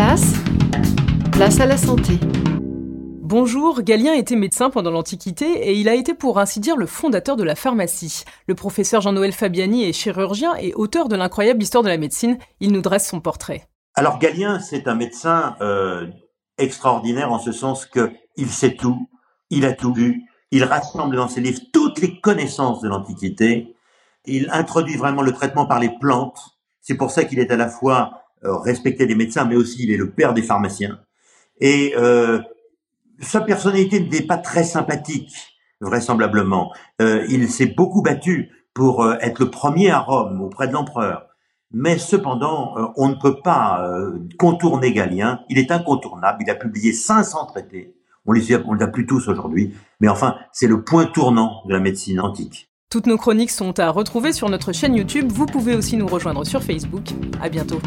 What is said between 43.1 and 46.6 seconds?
ne peut pas contourner Galien. Il est incontournable. Il a